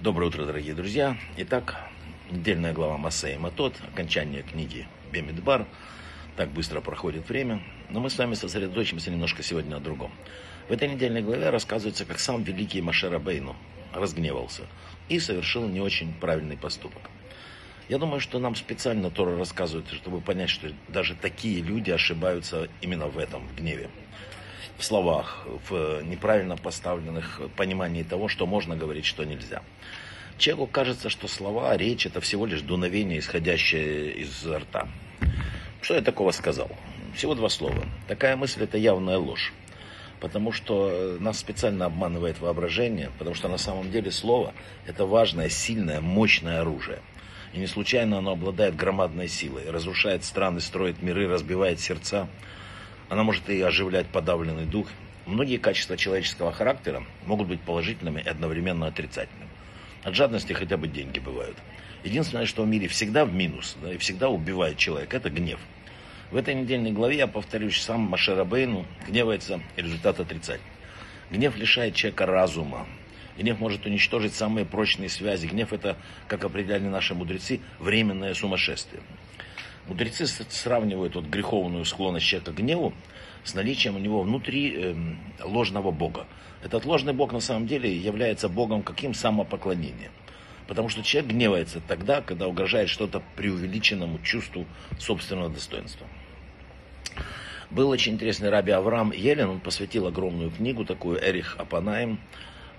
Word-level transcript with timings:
Доброе 0.00 0.26
утро, 0.26 0.44
дорогие 0.44 0.74
друзья. 0.74 1.16
Итак, 1.38 1.76
недельная 2.30 2.72
глава 2.72 2.96
Масея 2.98 3.36
Матот, 3.36 3.74
окончание 3.92 4.44
книги 4.44 4.86
Бемидбар. 5.10 5.66
Так 6.36 6.50
быстро 6.50 6.80
проходит 6.80 7.28
время. 7.28 7.60
Но 7.90 7.98
мы 7.98 8.08
с 8.08 8.16
вами 8.16 8.34
сосредоточимся 8.34 9.10
немножко 9.10 9.42
сегодня 9.42 9.72
на 9.72 9.80
другом. 9.80 10.12
В 10.68 10.72
этой 10.72 10.88
недельной 10.88 11.20
главе 11.20 11.50
рассказывается, 11.50 12.04
как 12.04 12.20
сам 12.20 12.44
великий 12.44 12.80
Машера 12.80 13.18
Бейну 13.18 13.56
разгневался 13.92 14.62
и 15.08 15.18
совершил 15.18 15.66
не 15.66 15.80
очень 15.80 16.14
правильный 16.14 16.56
поступок. 16.56 17.02
Я 17.88 17.98
думаю, 17.98 18.20
что 18.20 18.38
нам 18.38 18.54
специально 18.54 19.10
Тора 19.10 19.36
рассказывает, 19.36 19.88
чтобы 19.88 20.20
понять, 20.20 20.50
что 20.50 20.70
даже 20.86 21.16
такие 21.16 21.60
люди 21.60 21.90
ошибаются 21.90 22.68
именно 22.82 23.08
в 23.08 23.18
этом, 23.18 23.48
в 23.48 23.56
гневе 23.56 23.90
в 24.78 24.84
словах, 24.84 25.44
в 25.68 26.02
неправильно 26.04 26.56
поставленных 26.56 27.40
понимании 27.56 28.04
того, 28.04 28.28
что 28.28 28.46
можно 28.46 28.76
говорить, 28.76 29.04
что 29.04 29.24
нельзя. 29.24 29.62
Человеку 30.38 30.68
кажется, 30.68 31.10
что 31.10 31.26
слова, 31.26 31.76
речь 31.76 32.06
это 32.06 32.20
всего 32.20 32.46
лишь 32.46 32.62
дуновение, 32.62 33.18
исходящее 33.18 34.12
из 34.12 34.46
рта. 34.46 34.88
Что 35.82 35.94
я 35.94 36.00
такого 36.00 36.30
сказал? 36.30 36.70
Всего 37.14 37.34
два 37.34 37.48
слова. 37.48 37.84
Такая 38.06 38.36
мысль 38.36 38.62
это 38.62 38.78
явная 38.78 39.18
ложь. 39.18 39.52
Потому 40.20 40.52
что 40.52 41.16
нас 41.18 41.38
специально 41.38 41.86
обманывает 41.86 42.40
воображение, 42.40 43.10
потому 43.18 43.34
что 43.34 43.48
на 43.48 43.58
самом 43.58 43.90
деле 43.90 44.10
слово 44.12 44.52
это 44.86 45.06
важное, 45.06 45.48
сильное, 45.48 46.00
мощное 46.00 46.60
оружие. 46.60 47.00
И 47.52 47.58
не 47.58 47.66
случайно 47.66 48.18
оно 48.18 48.32
обладает 48.32 48.76
громадной 48.76 49.28
силой, 49.28 49.68
разрушает 49.70 50.24
страны, 50.24 50.60
строит 50.60 51.02
миры, 51.02 51.28
разбивает 51.28 51.80
сердца. 51.80 52.28
Она 53.08 53.22
может 53.22 53.48
и 53.48 53.60
оживлять 53.60 54.06
подавленный 54.06 54.66
дух. 54.66 54.88
Многие 55.26 55.58
качества 55.58 55.96
человеческого 55.96 56.52
характера 56.52 57.04
могут 57.26 57.48
быть 57.48 57.60
положительными 57.60 58.20
и 58.20 58.28
одновременно 58.28 58.86
отрицательными. 58.86 59.50
От 60.04 60.14
жадности 60.14 60.52
хотя 60.52 60.76
бы 60.76 60.88
деньги 60.88 61.18
бывают. 61.18 61.56
Единственное, 62.04 62.46
что 62.46 62.62
в 62.62 62.68
мире 62.68 62.88
всегда 62.88 63.24
в 63.24 63.32
минус 63.34 63.76
да, 63.82 63.92
и 63.92 63.98
всегда 63.98 64.28
убивает 64.28 64.76
человека, 64.76 65.16
это 65.16 65.30
гнев. 65.30 65.58
В 66.30 66.36
этой 66.36 66.54
недельной 66.54 66.92
главе, 66.92 67.16
я 67.16 67.26
повторюсь, 67.26 67.80
сам 67.80 68.00
Машера 68.00 68.44
Бейну 68.44 68.84
гневается, 69.06 69.60
и 69.76 69.82
результат 69.82 70.20
отрицательный. 70.20 70.70
Гнев 71.30 71.56
лишает 71.56 71.94
человека 71.94 72.26
разума. 72.26 72.86
Гнев 73.38 73.58
может 73.60 73.86
уничтожить 73.86 74.34
самые 74.34 74.66
прочные 74.66 75.08
связи. 75.08 75.46
Гнев 75.46 75.72
это, 75.72 75.96
как 76.26 76.44
определяли 76.44 76.84
наши 76.84 77.14
мудрецы, 77.14 77.60
временное 77.78 78.34
сумасшествие. 78.34 79.02
Мудрецы 79.88 80.26
сравнивают 80.26 81.14
вот 81.14 81.24
греховную 81.24 81.84
склонность 81.86 82.26
человека 82.26 82.52
к 82.52 82.56
гневу 82.56 82.92
с 83.42 83.54
наличием 83.54 83.96
у 83.96 83.98
него 83.98 84.22
внутри 84.22 84.74
э, 84.76 84.94
ложного 85.42 85.90
бога. 85.90 86.26
Этот 86.62 86.84
ложный 86.84 87.14
бог 87.14 87.32
на 87.32 87.40
самом 87.40 87.66
деле 87.66 87.94
является 87.96 88.50
богом 88.50 88.82
каким 88.82 89.14
самопоклонением. 89.14 90.12
Потому 90.66 90.90
что 90.90 91.02
человек 91.02 91.30
гневается 91.30 91.80
тогда, 91.80 92.20
когда 92.20 92.46
угрожает 92.46 92.90
что-то 92.90 93.22
преувеличенному 93.36 94.18
чувству 94.18 94.66
собственного 94.98 95.48
достоинства. 95.48 96.06
Был 97.70 97.88
очень 97.88 98.14
интересный 98.14 98.50
раби 98.50 98.72
Авраам 98.72 99.12
Елен, 99.12 99.48
он 99.48 99.60
посвятил 99.60 100.06
огромную 100.06 100.50
книгу 100.50 100.84
такую 100.84 101.18
Эрих 101.22 101.56
Апанаем, 101.58 102.20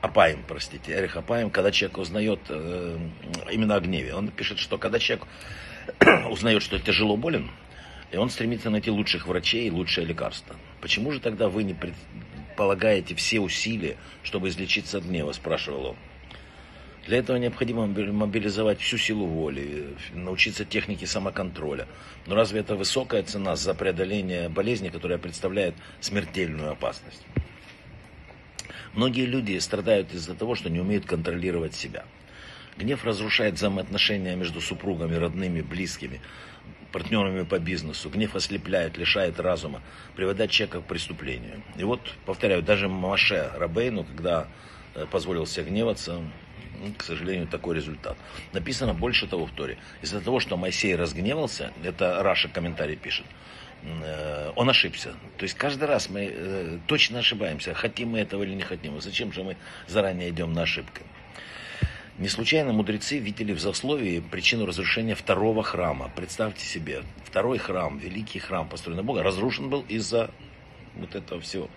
Апаем, 0.00 0.42
простите, 0.48 0.92
Эрих 0.92 1.16
Апаем, 1.16 1.50
когда 1.50 1.70
человек 1.70 1.98
узнает 1.98 2.40
э, 2.48 2.98
именно 3.50 3.76
о 3.76 3.80
гневе. 3.80 4.14
Он 4.14 4.28
пишет, 4.28 4.58
что 4.58 4.78
когда 4.78 4.98
человек 4.98 5.26
узнает, 6.30 6.62
что 6.62 6.78
тяжело 6.78 7.18
болен, 7.18 7.50
и 8.10 8.16
он 8.16 8.30
стремится 8.30 8.70
найти 8.70 8.90
лучших 8.90 9.26
врачей 9.26 9.68
и 9.68 9.70
лучшее 9.70 10.06
лекарство. 10.06 10.56
Почему 10.80 11.12
же 11.12 11.20
тогда 11.20 11.48
вы 11.48 11.64
не 11.64 11.74
предполагаете 11.74 13.14
все 13.14 13.40
усилия, 13.40 13.96
чтобы 14.22 14.48
излечиться 14.48 14.98
от 14.98 15.04
гнева, 15.04 15.32
спрашивал 15.32 15.86
он. 15.86 15.96
Для 17.06 17.18
этого 17.18 17.36
необходимо 17.36 17.86
мобилизовать 17.86 18.80
всю 18.80 18.98
силу 18.98 19.26
воли, 19.26 19.96
научиться 20.12 20.64
технике 20.64 21.06
самоконтроля. 21.06 21.86
Но 22.26 22.34
разве 22.34 22.60
это 22.60 22.74
высокая 22.74 23.22
цена 23.22 23.56
за 23.56 23.74
преодоление 23.74 24.48
болезни, 24.48 24.88
которая 24.88 25.18
представляет 25.18 25.74
смертельную 26.00 26.72
опасность? 26.72 27.22
Многие 28.94 29.26
люди 29.26 29.56
страдают 29.58 30.12
из-за 30.12 30.34
того, 30.34 30.54
что 30.54 30.68
не 30.68 30.80
умеют 30.80 31.06
контролировать 31.06 31.74
себя. 31.74 32.04
Гнев 32.76 33.04
разрушает 33.04 33.54
взаимоотношения 33.54 34.34
между 34.34 34.60
супругами, 34.60 35.14
родными, 35.14 35.60
близкими, 35.60 36.20
партнерами 36.92 37.44
по 37.44 37.58
бизнесу. 37.58 38.10
Гнев 38.10 38.34
ослепляет, 38.34 38.96
лишает 38.96 39.38
разума, 39.38 39.82
приводит 40.16 40.50
человека 40.50 40.80
к 40.80 40.86
преступлению. 40.86 41.62
И 41.76 41.84
вот, 41.84 42.00
повторяю, 42.26 42.62
даже 42.62 42.88
Маше 42.88 43.50
Рабейну, 43.54 44.04
когда 44.04 44.48
э, 44.94 45.06
позволил 45.10 45.46
себе 45.46 45.66
гневаться, 45.66 46.20
к 46.96 47.02
сожалению, 47.02 47.46
такой 47.46 47.76
результат. 47.76 48.16
Написано 48.52 48.94
больше 48.94 49.26
того 49.26 49.46
в 49.46 49.52
Торе. 49.52 49.78
Из-за 50.02 50.20
того, 50.20 50.40
что 50.40 50.56
Моисей 50.56 50.96
разгневался, 50.96 51.72
это 51.84 52.22
Раша 52.22 52.48
комментарий 52.48 52.96
пишет, 52.96 53.26
он 54.56 54.68
ошибся. 54.68 55.14
То 55.38 55.44
есть 55.44 55.54
каждый 55.54 55.84
раз 55.84 56.10
мы 56.10 56.30
э, 56.32 56.78
точно 56.86 57.20
ошибаемся, 57.20 57.74
хотим 57.74 58.10
мы 58.10 58.20
этого 58.20 58.42
или 58.42 58.54
не 58.54 58.62
хотим. 58.62 59.00
Зачем 59.00 59.32
же 59.32 59.42
мы 59.42 59.56
заранее 59.86 60.30
идем 60.30 60.52
на 60.52 60.62
ошибки? 60.62 61.02
Не 62.18 62.28
случайно 62.28 62.74
мудрецы 62.74 63.18
видели 63.18 63.54
в 63.54 63.60
засловии 63.60 64.20
причину 64.20 64.66
разрушения 64.66 65.14
второго 65.14 65.62
храма. 65.62 66.10
Представьте 66.14 66.66
себе, 66.66 67.02
второй 67.24 67.56
храм, 67.56 67.98
великий 67.98 68.38
храм, 68.38 68.68
построенный 68.68 69.02
Богом, 69.02 69.22
разрушен 69.22 69.70
был 69.70 69.86
из-за 69.88 70.30
вот 70.96 71.14
этого 71.14 71.40
всего. 71.40 71.70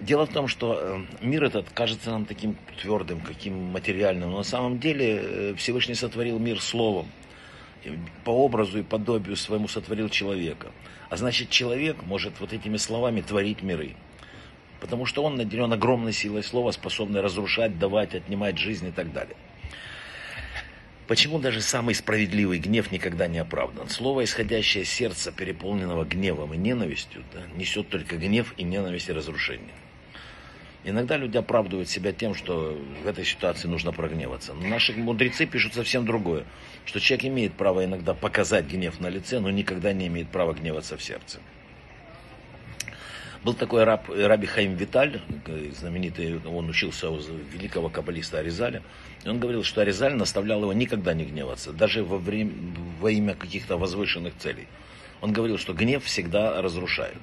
Дело 0.00 0.26
в 0.26 0.32
том, 0.32 0.48
что 0.48 0.78
э, 0.80 0.98
мир 1.20 1.44
этот 1.44 1.68
кажется 1.70 2.10
нам 2.10 2.24
таким 2.24 2.56
твердым, 2.80 3.20
каким 3.20 3.72
материальным, 3.72 4.30
но 4.30 4.38
на 4.38 4.44
самом 4.44 4.78
деле 4.78 5.20
э, 5.22 5.54
Всевышний 5.56 5.94
сотворил 5.94 6.38
мир 6.38 6.60
словом. 6.60 7.08
По 8.24 8.30
образу 8.30 8.78
и 8.78 8.82
подобию 8.82 9.36
своему 9.36 9.68
сотворил 9.68 10.08
человека. 10.08 10.72
А 11.10 11.16
значит, 11.16 11.50
человек 11.50 12.02
может 12.04 12.40
вот 12.40 12.52
этими 12.52 12.76
словами 12.76 13.20
творить 13.20 13.62
миры. 13.62 13.94
Потому 14.80 15.06
что 15.06 15.22
он 15.24 15.36
наделен 15.36 15.72
огромной 15.72 16.12
силой 16.12 16.42
слова, 16.42 16.70
способной 16.72 17.20
разрушать, 17.20 17.78
давать, 17.78 18.14
отнимать 18.14 18.58
жизнь 18.58 18.88
и 18.88 18.92
так 18.92 19.12
далее. 19.12 19.36
Почему 21.08 21.38
даже 21.38 21.62
самый 21.62 21.94
справедливый 21.94 22.58
гнев 22.58 22.92
никогда 22.92 23.26
не 23.28 23.38
оправдан? 23.38 23.88
Слово, 23.88 24.24
исходящее 24.24 24.84
из 24.84 24.90
сердца, 24.90 25.32
переполненного 25.32 26.04
гневом 26.04 26.52
и 26.52 26.58
ненавистью, 26.58 27.24
да, 27.32 27.40
несет 27.56 27.88
только 27.88 28.18
гнев 28.18 28.52
и 28.58 28.62
ненависть 28.62 29.08
и 29.08 29.12
разрушение. 29.12 29.74
Иногда 30.84 31.16
люди 31.16 31.36
оправдывают 31.36 31.88
себя 31.88 32.12
тем, 32.12 32.34
что 32.34 32.78
в 33.02 33.06
этой 33.06 33.24
ситуации 33.24 33.66
нужно 33.66 33.92
прогневаться. 33.92 34.54
Но 34.54 34.68
наши 34.68 34.92
мудрецы 34.92 35.44
пишут 35.44 35.74
совсем 35.74 36.06
другое, 36.06 36.44
что 36.84 37.00
человек 37.00 37.26
имеет 37.26 37.54
право 37.54 37.84
иногда 37.84 38.14
показать 38.14 38.66
гнев 38.66 39.00
на 39.00 39.08
лице, 39.08 39.40
но 39.40 39.50
никогда 39.50 39.92
не 39.92 40.06
имеет 40.06 40.28
права 40.28 40.52
гневаться 40.52 40.96
в 40.96 41.02
сердце. 41.02 41.40
Был 43.44 43.54
такой 43.54 43.84
раб, 43.84 44.08
Раби 44.08 44.46
Хаим 44.46 44.74
Виталь, 44.74 45.20
знаменитый, 45.78 46.40
он 46.44 46.68
учился 46.68 47.08
у 47.08 47.18
великого 47.18 47.88
каббалиста 47.88 48.38
Аризаля. 48.38 48.82
И 49.24 49.28
он 49.28 49.38
говорил, 49.38 49.62
что 49.62 49.80
Аризаль 49.80 50.14
наставлял 50.14 50.60
его 50.62 50.72
никогда 50.72 51.14
не 51.14 51.24
гневаться, 51.24 51.72
даже 51.72 52.02
во, 52.02 52.18
время, 52.18 52.52
во 53.00 53.10
имя 53.10 53.34
каких-то 53.34 53.76
возвышенных 53.76 54.36
целей. 54.38 54.66
Он 55.20 55.32
говорил, 55.32 55.58
что 55.58 55.72
гнев 55.72 56.04
всегда 56.04 56.60
разрушает. 56.62 57.18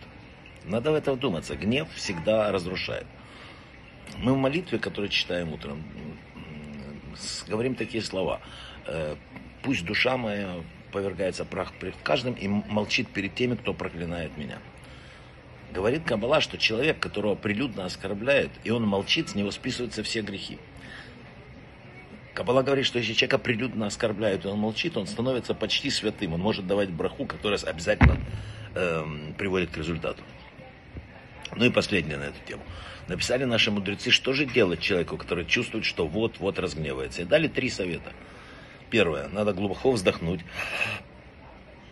Надо 0.65 0.91
в 0.91 0.95
это 0.95 1.13
вдуматься. 1.13 1.55
Гнев 1.55 1.87
всегда 1.95 2.51
разрушает. 2.51 3.05
Мы 4.17 4.33
в 4.33 4.37
молитве, 4.37 4.79
которую 4.79 5.09
читаем 5.09 5.53
утром, 5.53 5.83
говорим 7.47 7.75
такие 7.75 8.03
слова. 8.03 8.41
«Э, 8.87 9.15
Пусть 9.65 9.83
душа 9.83 10.15
моя 10.15 10.61
повергается 10.91 11.43
прах 11.43 11.73
пред 11.73 11.95
каждым 12.03 12.35
и 12.35 12.47
молчит 12.47 13.09
перед 13.09 13.33
теми, 13.33 13.55
кто 13.55 13.73
проклинает 13.73 14.37
меня. 14.37 14.59
Говорит 15.73 16.03
Кабала, 16.03 16.39
что 16.39 16.59
человек, 16.59 16.99
которого 16.99 17.33
прилюдно 17.33 17.85
оскорбляют, 17.85 18.51
и 18.63 18.69
он 18.69 18.83
молчит, 18.87 19.29
с 19.29 19.35
него 19.35 19.49
списываются 19.49 20.03
все 20.03 20.21
грехи. 20.21 20.59
Кабала 22.35 22.61
говорит, 22.61 22.85
что 22.85 22.99
если 22.99 23.13
человека 23.13 23.39
прилюдно 23.39 23.87
оскорбляют, 23.87 24.45
и 24.45 24.47
он 24.47 24.59
молчит, 24.59 24.95
он 24.97 25.07
становится 25.07 25.55
почти 25.55 25.89
святым. 25.89 26.33
Он 26.33 26.41
может 26.41 26.67
давать 26.67 26.91
браху, 26.91 27.25
которая 27.25 27.57
обязательно 27.57 28.19
э, 28.75 29.03
приводит 29.35 29.71
к 29.71 29.77
результату. 29.77 30.21
Ну 31.55 31.65
и 31.65 31.69
последнее 31.69 32.17
на 32.17 32.25
эту 32.25 32.39
тему. 32.47 32.63
Написали 33.07 33.45
наши 33.45 33.71
мудрецы, 33.71 34.11
что 34.11 34.33
же 34.33 34.45
делать 34.45 34.81
человеку, 34.81 35.17
который 35.17 35.45
чувствует, 35.45 35.85
что 35.85 36.07
вот-вот 36.07 36.59
разгневается. 36.59 37.21
И 37.21 37.25
дали 37.25 37.47
три 37.47 37.69
совета. 37.69 38.11
Первое, 38.89 39.27
надо 39.29 39.53
глубоко 39.53 39.91
вздохнуть, 39.91 40.41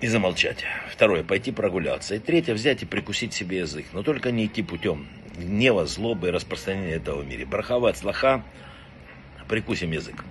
и 0.03 0.07
замолчать. 0.07 0.65
Второе, 0.91 1.23
пойти 1.23 1.53
прогуляться. 1.53 2.15
И 2.15 2.19
третье, 2.19 2.53
взять 2.53 2.83
и 2.83 2.85
прикусить 2.85 3.33
себе 3.33 3.59
язык. 3.59 3.85
Но 3.93 4.03
только 4.03 4.31
не 4.31 4.47
идти 4.47 4.61
путем 4.61 5.07
гнева, 5.37 5.85
злобы 5.85 6.27
и 6.27 6.31
распространения 6.31 6.95
этого 6.95 7.21
в 7.21 7.25
мире. 7.25 7.45
Брахава 7.45 7.89
от 7.89 7.97
слаха, 7.97 8.43
прикусим 9.47 9.93
язык. 9.93 10.25